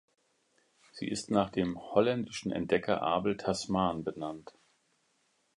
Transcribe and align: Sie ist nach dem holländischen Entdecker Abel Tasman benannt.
Sie 0.93 1.07
ist 1.07 1.29
nach 1.29 1.51
dem 1.51 1.77
holländischen 1.79 2.51
Entdecker 2.51 3.03
Abel 3.03 3.37
Tasman 3.37 4.03
benannt. 4.03 4.51